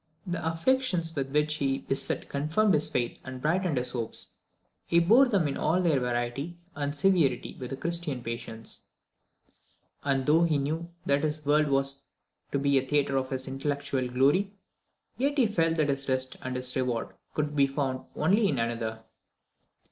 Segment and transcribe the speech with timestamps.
[0.25, 4.33] The afflictions with which he was beset confirmed his faith and brightened his hopes:
[4.87, 8.87] he bore them in all their variety and severity with Christian patience;
[10.03, 12.07] and though he knew that this world was
[12.51, 14.51] to be the theatre of his intellectual glory,
[15.19, 19.03] yet he felt that his rest and his reward could be found only in another.